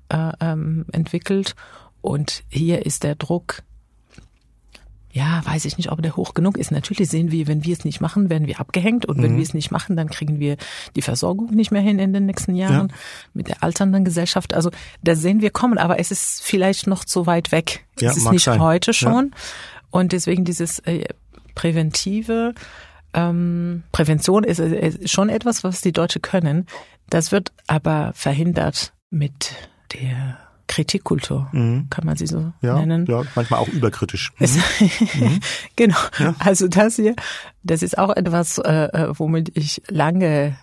[0.08, 1.54] äh, ähm, entwickelt.
[2.00, 3.62] Und hier ist der Druck,
[5.10, 6.70] ja, weiß ich nicht, ob der hoch genug ist.
[6.70, 9.06] Natürlich sehen wir, wenn wir es nicht machen, werden wir abgehängt.
[9.06, 9.22] Und Mhm.
[9.22, 10.56] wenn wir es nicht machen, dann kriegen wir
[10.96, 12.92] die Versorgung nicht mehr hin in den nächsten Jahren
[13.32, 14.52] mit der alternden Gesellschaft.
[14.54, 14.70] Also
[15.02, 17.86] da sehen wir kommen, aber es ist vielleicht noch zu weit weg.
[18.00, 18.60] Ja, es ist nicht sein.
[18.60, 18.94] heute Ja.
[18.94, 19.32] schon.
[19.90, 21.04] Und deswegen dieses äh,
[21.54, 22.54] präventive
[23.14, 26.66] ähm, Prävention ist, äh, ist schon etwas, was die Deutsche können.
[27.08, 29.54] Das wird aber verhindert mit
[29.94, 30.36] der
[30.68, 32.52] Kritikkultur, kann man sie so Mhm.
[32.60, 33.06] Ja, nennen.
[33.06, 34.32] ja, manchmal auch überkritisch.
[35.76, 35.96] Genau.
[36.18, 36.24] Mhm.
[36.24, 36.34] Ja.
[36.38, 37.14] Also das hier,
[37.62, 40.56] das ist auch etwas, äh, äh, womit ich lange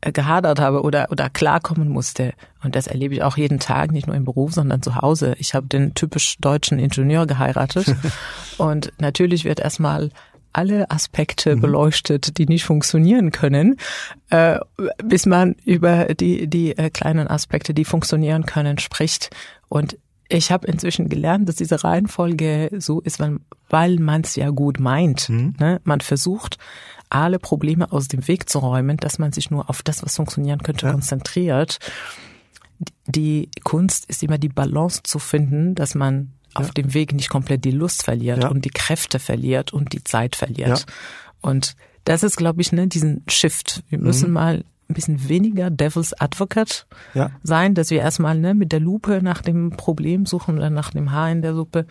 [0.00, 2.32] äh, gehadert habe oder oder klarkommen musste.
[2.62, 5.34] Und das erlebe ich auch jeden Tag, nicht nur im Beruf, sondern zu Hause.
[5.38, 7.94] Ich habe den typisch deutschen Ingenieur geheiratet
[8.58, 10.10] und natürlich wird erstmal
[10.52, 11.60] alle Aspekte Mhm.
[11.60, 13.76] beleuchtet, die nicht funktionieren können,
[14.30, 14.58] äh,
[15.04, 19.30] bis man über die die äh, kleinen Aspekte, die funktionieren können, spricht.
[19.68, 19.96] Und
[20.28, 24.78] ich habe inzwischen gelernt, dass diese Reihenfolge so ist, weil, weil man es ja gut
[24.78, 25.28] meint.
[25.28, 25.80] Ne?
[25.82, 26.56] Man versucht,
[27.08, 30.60] alle Probleme aus dem Weg zu räumen, dass man sich nur auf das, was funktionieren
[30.62, 30.92] könnte, Ja.
[30.92, 31.78] konzentriert.
[33.06, 37.64] Die Kunst ist immer die Balance zu finden, dass man auf dem Weg nicht komplett
[37.64, 38.48] die Lust verliert Ja.
[38.48, 40.68] und die Kräfte verliert und die Zeit verliert.
[40.80, 40.94] Ja.
[41.40, 43.82] Und das ist, glaube ich, ne, diesen Shift.
[43.88, 47.30] Wir müssen mal ein bisschen weniger Devil's Advocate Ja.
[47.44, 51.12] sein, dass wir erstmal ne, mit der Lupe nach dem Problem suchen oder nach dem
[51.12, 51.86] Haar in der Suppe,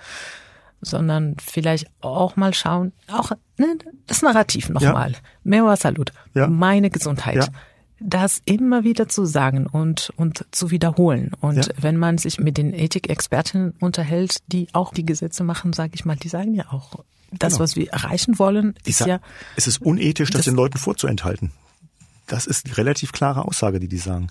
[0.82, 3.68] sondern vielleicht auch mal schauen, auch ne,
[4.08, 5.14] das Narrativ nochmal.
[5.44, 6.48] Mewa Salut, Ja.
[6.48, 7.36] meine Gesundheit.
[7.36, 7.48] Ja.
[8.00, 11.32] Das immer wieder zu sagen und, und zu wiederholen.
[11.42, 11.74] Und Ja.
[11.82, 16.16] wenn man sich mit den Ethikexperten unterhält, die auch die Gesetze machen, sage ich mal,
[16.16, 17.64] die sagen ja auch, das, Genau.
[17.64, 19.20] was wir erreichen wollen, ist ja,
[19.56, 21.52] es ist unethisch, das, Das- den Leuten vorzuenthalten.
[22.28, 24.28] Das ist die relativ klare Aussage, die die sagen.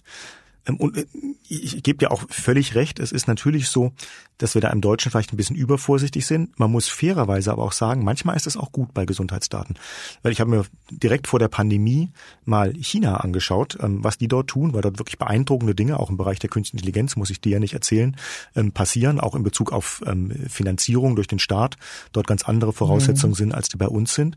[0.66, 1.06] Ähm, Und äh,
[1.48, 2.98] ich gebe dir auch völlig recht.
[2.98, 3.92] Es ist natürlich so,
[4.36, 6.58] dass wir da im Deutschen vielleicht ein bisschen übervorsichtig sind.
[6.58, 9.78] Man muss fairerweise aber auch sagen, manchmal ist es auch gut bei Gesundheitsdaten.
[10.22, 12.10] Weil ich habe mir direkt vor der Pandemie
[12.44, 16.16] mal China angeschaut, ähm, was die dort tun, weil dort wirklich beeindruckende Dinge, auch im
[16.16, 18.16] Bereich der künstlichen Intelligenz, muss ich dir ja nicht erzählen,
[18.54, 20.02] ähm, passieren, auch in Bezug auf
[20.48, 21.76] Finanzierung durch den Staat,
[22.12, 24.36] dort ganz andere Voraussetzungen sind, als die bei uns sind.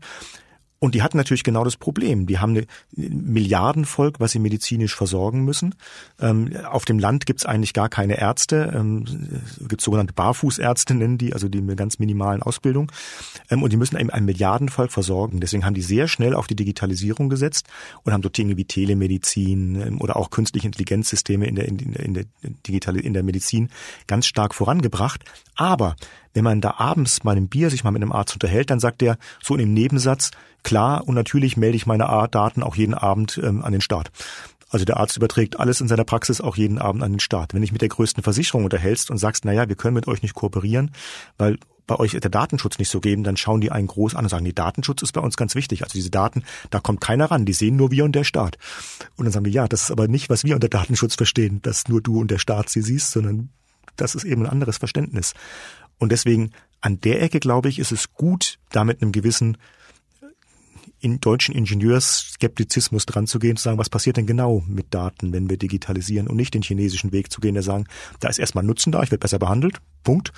[0.82, 2.26] Und die hatten natürlich genau das Problem.
[2.26, 2.66] Die haben eine
[2.96, 5.76] Milliardenvolk, was sie medizinisch versorgen müssen.
[6.20, 8.72] Ähm, auf dem Land gibt's eigentlich gar keine Ärzte.
[8.74, 9.04] Ähm,
[9.60, 12.90] es gibt sogenannte Barfußärzte, nennen die, also die mit ganz minimalen Ausbildung.
[13.48, 15.38] Ähm, und die müssen eben ein Milliardenvolk versorgen.
[15.38, 17.68] Deswegen haben die sehr schnell auf die Digitalisierung gesetzt
[18.02, 22.04] und haben dort Dinge wie Telemedizin ähm, oder auch künstliche Intelligenzsysteme in der, in, der,
[22.04, 22.24] in, der
[22.66, 23.68] digitale, in der Medizin
[24.08, 25.22] ganz stark vorangebracht.
[25.54, 25.94] Aber
[26.34, 29.00] wenn man da abends bei einem Bier sich mal mit einem Arzt unterhält, dann sagt
[29.00, 33.40] der so in dem Nebensatz, klar und natürlich melde ich meine Daten auch jeden Abend
[33.42, 34.10] ähm, an den Staat.
[34.70, 37.52] Also der Arzt überträgt alles in seiner Praxis auch jeden Abend an den Staat.
[37.52, 40.22] Wenn dich mit der größten Versicherung unterhältst und sagst, na ja, wir können mit euch
[40.22, 40.92] nicht kooperieren,
[41.36, 44.30] weil bei euch der Datenschutz nicht so geben, dann schauen die einen groß an und
[44.30, 45.82] sagen, die Datenschutz ist bei uns ganz wichtig.
[45.82, 48.56] Also diese Daten, da kommt keiner ran, die sehen nur wir und der Staat.
[49.16, 51.88] Und dann sagen wir, ja, das ist aber nicht, was wir unter Datenschutz verstehen, dass
[51.88, 53.50] nur du und der Staat sie siehst, sondern
[53.96, 55.34] das ist eben ein anderes Verständnis.
[55.98, 59.58] Und deswegen an der Ecke, glaube ich, ist es gut, da mit einem gewissen
[61.02, 65.50] in deutschen Ingenieursskeptizismus dran zu gehen, zu sagen, was passiert denn genau mit Daten, wenn
[65.50, 67.86] wir digitalisieren und nicht den chinesischen Weg zu gehen, der sagen,
[68.20, 70.32] da ist erstmal Nutzen da, ich werde besser behandelt, Punkt.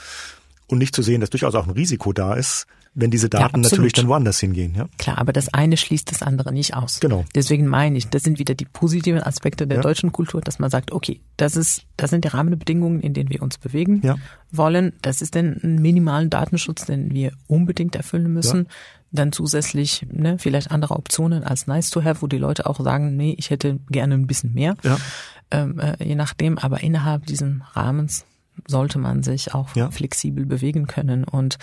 [0.66, 3.72] Und nicht zu sehen, dass durchaus auch ein Risiko da ist, wenn diese Daten absolut.
[3.72, 4.74] natürlich dann woanders hingehen.
[4.74, 4.88] Ja?
[4.98, 7.00] Klar, aber das eine schließt das andere nicht aus.
[7.00, 7.24] Genau.
[7.34, 9.82] Deswegen meine ich, das sind wieder die positiven Aspekte der Ja.
[9.82, 13.42] deutschen Kultur, dass man sagt, okay, das ist, das sind die Rahmenbedingungen, in denen wir
[13.42, 14.16] uns bewegen Ja.
[14.50, 14.92] wollen.
[15.02, 18.68] Das ist den minimalen Datenschutz, den wir unbedingt erfüllen müssen.
[19.14, 23.16] Dann zusätzlich ne, vielleicht andere Optionen als nice to have, wo die Leute auch sagen,
[23.16, 24.74] nee, ich hätte gerne ein bisschen mehr.
[24.82, 24.96] Ja.
[25.50, 28.24] Ähm, äh, je nachdem, aber innerhalb diesem Rahmens
[28.66, 29.90] sollte man sich auch Ja.
[29.90, 31.58] flexibel bewegen können und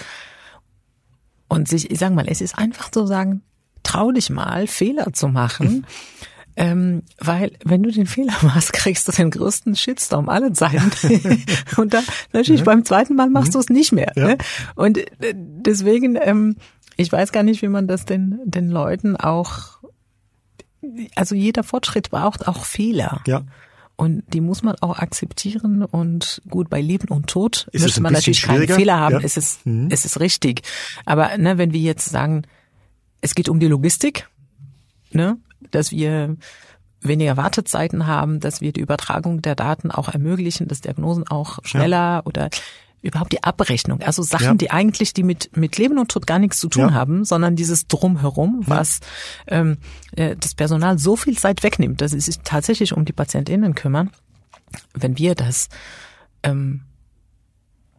[1.49, 3.41] und sich, ich sag mal, es ist einfach zu sagen,
[3.83, 5.85] trau dich mal, Fehler zu machen.
[6.55, 10.91] Ähm, weil wenn du den Fehler machst, kriegst du den größten Shitstorm aller Zeiten.
[11.77, 14.13] und dann natürlich beim zweiten Mal machst du es nicht mehr.
[14.15, 14.27] Ja.
[14.27, 14.37] Ne?
[14.75, 16.55] Und äh, deswegen ähm,
[16.97, 19.79] Ich weiß gar nicht, wie man das den, den Leuten auch,
[21.15, 23.21] also jeder Fortschritt braucht auch Fehler.
[23.27, 23.43] Ja.
[23.95, 28.13] Und die muss man auch akzeptieren und gut bei Leben und Tod Ist ein man
[28.13, 28.75] natürlich keine schwieriger?
[28.75, 29.13] Fehler haben.
[29.15, 29.21] Ja.
[29.23, 29.89] Es ist, Mhm.
[29.91, 30.63] es ist richtig.
[31.05, 32.43] Aber ne, wenn wir jetzt sagen,
[33.21, 34.27] es geht um die Logistik,
[35.11, 35.37] ne,
[35.69, 36.35] dass wir
[37.01, 42.23] weniger Wartezeiten haben, dass wir die Übertragung der Daten auch ermöglichen, dass Diagnosen auch schneller
[42.25, 42.49] oder
[43.01, 44.53] überhaupt die Abrechnung, also Sachen, Ja.
[44.53, 46.93] die eigentlich die mit mit Leben und Tod gar nichts zu tun Ja.
[46.93, 48.99] haben, sondern dieses drumherum, was
[49.47, 49.77] ähm,
[50.15, 54.11] äh, das Personal so viel Zeit wegnimmt, dass sie sich tatsächlich um die PatientInnen kümmern.
[54.93, 55.69] Wenn wir das
[56.43, 56.81] ähm,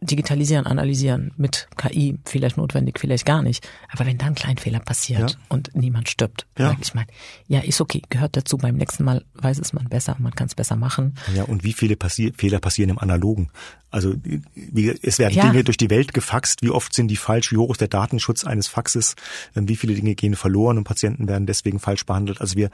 [0.01, 3.65] digitalisieren, analysieren mit KI, vielleicht notwendig, vielleicht gar nicht.
[3.89, 5.37] Aber wenn da ein Kleinfehler passiert Ja.
[5.47, 6.69] und niemand stirbt, Ja.
[6.69, 7.05] sag ich mal,
[7.47, 8.57] ja, ist okay, gehört dazu.
[8.57, 11.15] Beim nächsten Mal weiß es man besser, man kann es besser machen.
[11.33, 13.49] Ja, und wie viele passi Fehler passieren im Analogen?
[13.93, 14.15] Also
[14.55, 15.45] wie, es werden Ja.
[15.51, 16.63] Dinge durch die Welt gefaxt.
[16.63, 17.51] Wie oft sind die falsch?
[17.51, 19.15] Wie hoch ist der Datenschutz eines Faxes?
[19.55, 22.41] Ähm, Wie viele Dinge gehen verloren und Patienten werden deswegen falsch behandelt?
[22.41, 22.71] Also wir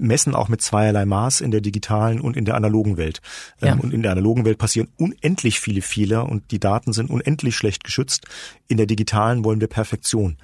[0.00, 3.20] messen auch mit zweierlei Maß in der digitalen und in der analogen Welt.
[3.60, 3.74] Ähm, Ja.
[3.74, 7.82] Und in der analogen Welt passieren unendlich viele Fehler und die Daten sind unendlich schlecht
[7.82, 8.26] geschützt.
[8.68, 10.36] In der digitalen wollen wir Perfektion.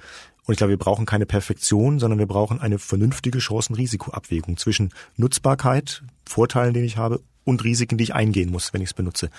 [0.43, 6.03] Und ich glaube, wir brauchen keine Perfektion, sondern wir brauchen eine vernünftige Chancen-Risiko-Abwägung zwischen Nutzbarkeit,
[6.25, 9.29] Vorteilen, den ich habe, und Risiken, die ich eingehen muss, wenn ich es benutze.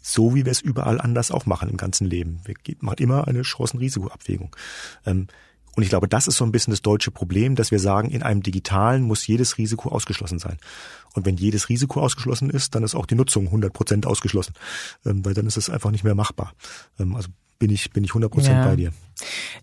[0.00, 2.40] So wie wir es überall anders auch machen im ganzen Leben.
[2.44, 4.54] Wir machen immer eine Chancen-Risiko-Abwägung.
[5.06, 5.28] Ähm,
[5.76, 8.22] und ich glaube, das ist so ein bisschen das deutsche Problem, dass wir sagen, in
[8.22, 10.58] einem digitalen muss jedes Risiko ausgeschlossen sein.
[11.14, 14.54] Und wenn jedes Risiko ausgeschlossen ist, dann ist auch die Nutzung 100 Prozent ausgeschlossen,
[15.06, 16.54] ähm, weil dann ist es einfach nicht mehr machbar.
[16.98, 17.28] Ähm, also
[17.60, 18.64] bin ich, bin ich 100 Prozent Ja.
[18.64, 18.90] bei dir.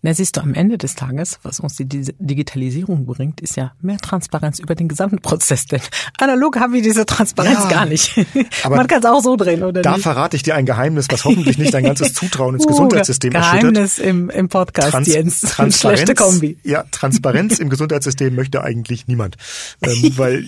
[0.02, 3.98] Na, siehst du, am Ende des Tages, was uns die Digitalisierung bringt, ist ja mehr
[3.98, 5.66] Transparenz über den gesamten Prozess.
[5.66, 5.80] Denn
[6.18, 8.12] analog haben wir diese Transparenz Ja, gar nicht.
[8.62, 10.04] aber Man kann es auch so drehen, oder Da nicht?
[10.04, 13.60] verrate ich dir ein Geheimnis, was hoffentlich nicht dein ganzes Zutrauen ins Uh, Gesundheitssystem erschüttert.
[13.60, 15.40] Geheimnis im, im Podcast, Trans Jens.
[15.40, 16.56] Transparenz, Schlechte Kombi.
[16.62, 19.36] Ja, Transparenz im Gesundheitssystem möchte eigentlich niemand.
[19.82, 20.44] Ähm, weil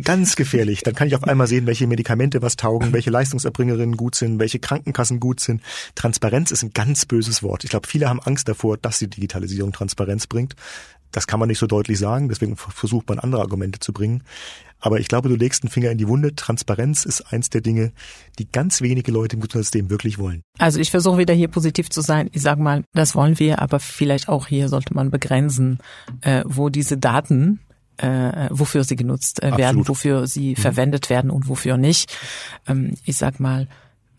[0.00, 0.82] ganz gefährlich.
[0.82, 4.58] Dann kann ich auf einmal sehen, welche Medikamente was taugen, welche Leistungserbringerinnen gut sind, welche
[4.58, 5.62] Krankenkassen gut sind.
[5.94, 7.64] Transparenz ist ein ganz böses Wort.
[7.64, 10.54] Ich glaube, viele haben Angst davor, dass die Digitalisierung Transparenz bringt.
[11.12, 14.24] Das kann man nicht so deutlich sagen, deswegen versucht man andere Argumente zu bringen.
[14.80, 16.34] Aber ich glaube, du legst einen Finger in die Wunde.
[16.34, 17.92] Transparenz ist eins der Dinge,
[18.40, 20.42] die ganz wenige Leute im Gesundheitssystem wirklich wollen.
[20.58, 22.28] Also ich versuche wieder hier positiv zu sein.
[22.32, 25.78] Ich sage mal, das wollen wir, aber vielleicht auch hier sollte man begrenzen,
[26.22, 27.60] äh, wo diese Daten,
[28.02, 29.88] äh, wofür sie genutzt äh, werden, Absolut.
[29.88, 32.12] wofür sie verwendet werden und wofür nicht.
[32.66, 33.68] Ähm, ich sag mal,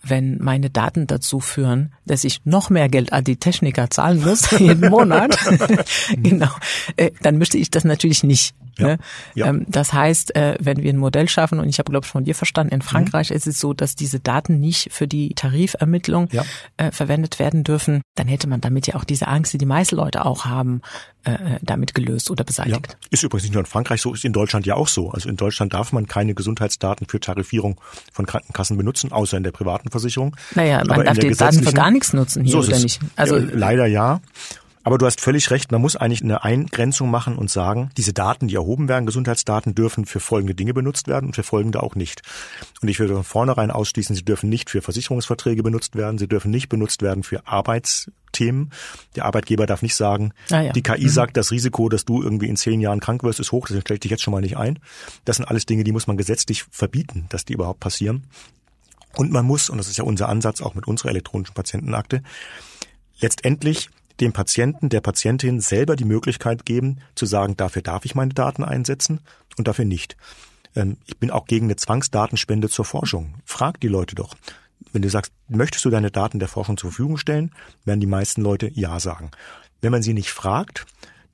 [0.01, 4.51] wenn meine Daten dazu führen, dass ich noch mehr Geld an die Techniker zahlen muss
[4.59, 5.37] jeden Monat,
[6.17, 6.49] genau,
[6.97, 8.53] äh, dann möchte ich das natürlich nicht.
[8.77, 8.97] Ja, Ne?
[9.35, 9.47] ja.
[9.47, 12.23] Ähm, das heißt, äh, wenn wir ein Modell schaffen, und ich habe, glaube ich, von
[12.23, 16.43] dir verstanden, in Frankreich ist es so, dass diese Daten nicht für die Tarifermittlung Ja.
[16.77, 19.95] äh, verwendet werden dürfen, dann hätte man damit ja auch diese Angst, die die meisten
[19.95, 20.81] Leute auch haben,
[21.25, 22.97] äh, äh, damit gelöst oder Ja, beseitigt.
[23.11, 25.11] ist übrigens nicht nur in Frankreich so, ist in Deutschland ja auch so.
[25.11, 27.79] Also in Deutschland darf man keine Gesundheitsdaten für Tarifierung
[28.11, 30.35] von Krankenkassen benutzen, außer in der privaten Versicherung.
[30.55, 32.99] Naja, man Aber darf die Daten für gar nichts nutzen hier so oder nicht.
[33.15, 34.19] Also ja, leider ja.
[34.83, 38.47] Aber du hast völlig recht, man muss eigentlich eine Eingrenzung machen und sagen, diese Daten,
[38.47, 42.21] die erhoben werden, Gesundheitsdaten, dürfen für folgende Dinge benutzt werden und für folgende auch nicht.
[42.81, 46.51] Und ich würde von vornherein ausschließen, sie dürfen nicht für Versicherungsverträge benutzt werden, sie dürfen
[46.51, 48.71] nicht benutzt werden für Arbeitsthemen.
[49.15, 50.73] Der Arbeitgeber darf nicht sagen, Ah ja.
[50.73, 53.67] die KI sagt, das Risiko, dass du irgendwie in zehn Jahren krank wirst, ist hoch,
[53.67, 54.79] deswegen stell ich dich jetzt schon mal nicht ein.
[55.23, 58.25] Das sind alles Dinge, die muss man gesetzlich verbieten, dass die überhaupt passieren.
[59.15, 62.23] Und man muss, und das ist ja unser Ansatz auch mit unserer elektronischen Patientenakte,
[63.19, 68.33] letztendlich dem Patienten, der Patientin selber die Möglichkeit geben, zu sagen, dafür darf ich meine
[68.33, 69.21] Daten einsetzen
[69.57, 70.17] und dafür nicht.
[70.75, 73.35] Ähm, Ich bin auch gegen eine Zwangsdatenspende zur Forschung.
[73.45, 74.35] Frag die Leute doch.
[74.91, 77.51] Wenn du sagst, möchtest du deine Daten der Forschung zur Verfügung stellen,
[77.85, 79.31] werden die meisten Leute Ja sagen.
[79.81, 80.85] Wenn man sie nicht fragt,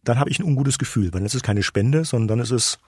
[0.03, 2.51] dann habe ich ein ungutes Gefühl, weil dann ist es keine Spende, sondern dann ist
[2.51, 2.79] es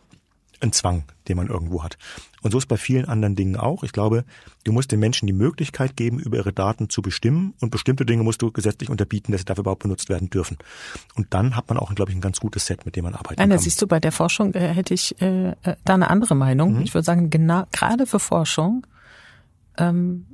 [0.61, 1.97] ein Zwang, den man irgendwo hat.
[2.41, 3.83] Und so ist bei vielen anderen Dingen auch.
[3.83, 4.25] Ich glaube,
[4.63, 8.23] du musst den Menschen die Möglichkeit geben, über ihre Daten zu bestimmen und bestimmte Dinge
[8.23, 10.57] musst du gesetzlich unterbieten, dass sie dafür überhaupt benutzt werden dürfen.
[11.15, 13.39] Und dann hat man auch, glaube ich, ein ganz gutes Set, mit dem man arbeiten
[13.39, 13.59] Nein, kann.
[13.59, 16.75] siehst du, bei der Forschung äh, hätte ich äh, äh, da eine andere Meinung.
[16.75, 16.81] Mhm.
[16.81, 18.87] Ich würde sagen, genau gerade für Forschung
[19.77, 20.25] ähm,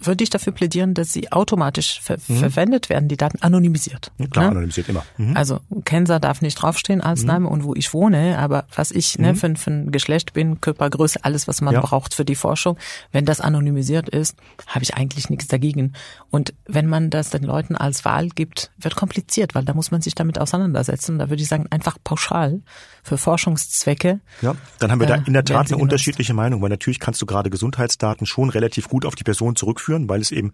[0.00, 4.12] würde ich dafür plädieren, dass sie automatisch ver verwendet werden, die Daten anonymisiert.
[4.18, 4.30] Ja, Mhm.
[4.30, 4.50] Klar, ne?
[4.52, 5.04] analysiert immer.
[5.16, 5.36] Mhm.
[5.36, 9.34] Also Kenser darf nicht draufstehen als Name und wo ich wohne, aber was ich ne,
[9.34, 11.80] für, für ein Geschlecht bin, Körpergröße, alles, was man Mhm.
[11.80, 11.86] Ja.
[11.86, 12.78] braucht für die Forschung,
[13.12, 15.92] wenn das anonymisiert ist, habe ich eigentlich nichts dagegen.
[16.30, 20.00] Und wenn man das den Leuten als Wahl gibt, wird kompliziert, weil da muss man
[20.02, 21.18] sich damit auseinandersetzen.
[21.18, 22.60] Da würde ich sagen, einfach pauschal
[23.02, 24.20] für Forschungszwecke.
[24.42, 27.20] Ja, dann haben wir da äh, in der Tat eine unterschiedliche Meinung, weil natürlich kannst
[27.22, 30.52] du gerade Gesundheitsdaten schon relativ gut auf die Person zurückführen, weil es eben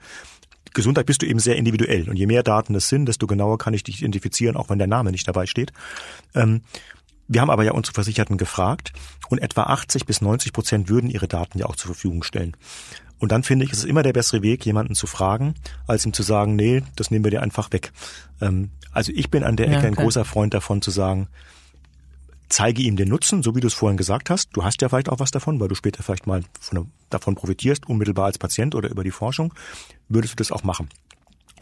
[0.73, 2.09] Gesundheit bist du eben sehr individuell.
[2.09, 4.89] Und je mehr Daten es sind, desto genauer kann ich dich identifizieren, auch wenn der
[4.89, 5.73] Name nicht dabei steht.
[6.35, 6.63] Ähm,
[7.29, 8.93] wir haben aber ja unsere Versicherten gefragt
[9.29, 12.57] und etwa 80 bis 90 Prozent würden ihre Daten ja auch zur Verfügung stellen.
[13.19, 15.55] Und dann finde ich, es ist immer der bessere Weg, jemanden zu fragen,
[15.87, 17.93] als ihm zu sagen, nee, das nehmen wir dir einfach weg.
[18.41, 21.29] Ähm, also ich bin an der Ecke ja, ein großer Freund davon zu sagen,
[22.49, 24.51] zeige ihm den Nutzen, so wie du es vorhin gesagt hast.
[24.53, 27.89] Du hast ja vielleicht auch was davon, weil du später vielleicht mal von, davon profitierst,
[27.89, 29.55] unmittelbar als Patient oder über die Forschung.
[30.09, 30.89] Würdest du das auch machen?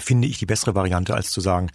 [0.01, 1.71] finde ich die bessere Variante, als zu sagen,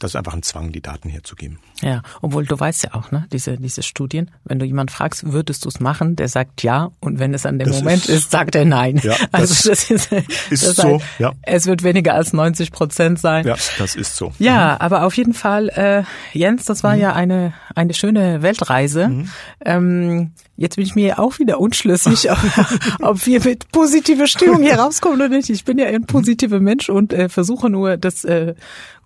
[0.00, 1.58] das ist einfach ein Zwang, die Daten herzugeben.
[1.82, 5.64] Ja, obwohl du weißt ja auch, ne, diese, diese Studien, wenn du jemand fragst, würdest
[5.64, 8.30] du es machen, der sagt ja und wenn es an dem das Moment ist, ist,
[8.30, 9.00] sagt er nein.
[9.02, 10.12] Ja, also das, das ist,
[10.50, 11.32] ist das so, heißt, ja.
[11.42, 13.46] Es wird weniger als 90 Prozent sein.
[13.46, 14.32] Ja, das ist so.
[14.38, 14.80] Ja, mhm.
[14.80, 16.04] aber auf jeden Fall, äh,
[16.36, 17.02] Jens, das war mhm.
[17.02, 19.08] ja eine, eine schöne Weltreise.
[19.08, 19.30] Mhm.
[19.64, 22.38] Ähm, Jetzt bin ich mir auch wieder unschlüssig, ob,
[23.00, 25.48] ob wir mit positiver Stimmung hier rauskommen oder nicht.
[25.50, 28.56] Ich bin ja ein positiver Mensch und äh, versuche nur das äh,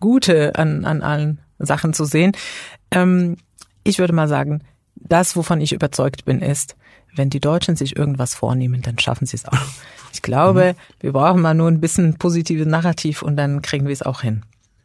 [0.00, 2.32] Gute an, an allen Sachen zu sehen.
[2.90, 3.36] Ähm,
[3.84, 4.62] ich würde mal sagen,
[4.96, 6.74] das, wovon ich überzeugt bin, ist,
[7.14, 9.58] wenn die Deutschen sich irgendwas vornehmen, dann schaffen sie es auch.
[10.14, 11.02] Ich glaube, mhm.
[11.02, 14.42] wir brauchen mal nur ein bisschen positives Narrativ und dann kriegen wir es auch hin.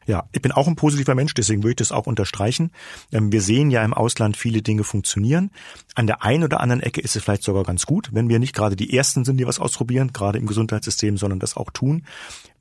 [0.07, 2.71] Ja, ich bin auch ein positiver Mensch, deswegen würde ich das auch unterstreichen.
[3.11, 5.51] Ähm, wir sehen ja im Ausland viele Dinge funktionieren.
[5.95, 8.55] An der einen oder anderen Ecke ist es vielleicht sogar ganz gut, wenn wir nicht
[8.55, 12.05] gerade die Ersten sind, die was ausprobieren, gerade im Gesundheitssystem, sondern das auch tun.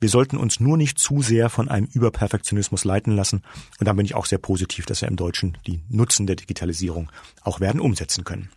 [0.01, 3.43] Wir sollten uns nur nicht zu sehr von einem Überperfektionismus leiten lassen.
[3.79, 7.09] Und da bin ich auch sehr positiv, dass wir im Deutschen die Nutzen der Digitalisierung
[7.41, 8.49] auch werden umsetzen können.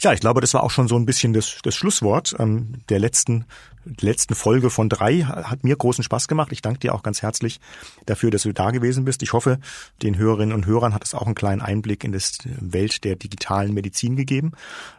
[0.00, 2.98] Ja, ich glaube, das war auch schon so ein bisschen das, das Schlusswort ähm, der
[2.98, 3.44] letzten,
[4.00, 5.22] letzten Folge von drei.
[5.22, 6.52] Hat mir großen Spaß gemacht.
[6.52, 7.60] Ich danke dir auch ganz herzlich
[8.06, 9.22] dafür, dass du da gewesen bist.
[9.22, 9.58] Ich hoffe,
[10.02, 13.74] den Hörerinnen und Hörern hat es auch einen kleinen Einblick in das Welt der digitalen
[13.74, 14.52] Medizin gegeben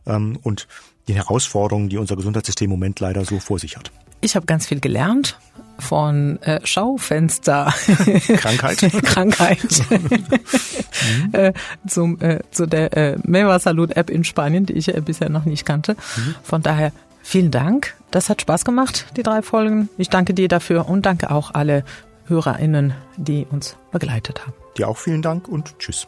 [0.06, 0.67] ähm, und
[1.08, 3.91] die Herausforderungen, die unser Gesundheitssystem im Moment leider so vor sich hat.
[4.22, 5.38] Ich habe ganz viel gelernt
[5.78, 7.74] von äh, Schaufenster
[8.38, 11.30] Krankheit Krankheit mhm.
[11.34, 11.54] äh,
[11.86, 15.46] zum äh, zu der äh, Meva Salud App in Spanien, die ich äh, bisher noch
[15.46, 15.94] nicht kannte.
[15.94, 16.36] Mhm.
[16.44, 16.91] Von daher
[17.22, 17.94] vielen Dank.
[18.10, 19.89] Das hat Spaß gemacht, die drei Folgen.
[19.98, 21.84] Ich danke dir dafür und danke auch alle
[22.28, 24.54] HörerInnen, die uns begleitet haben.
[24.78, 26.08] Dir auch vielen Dank und tschüss.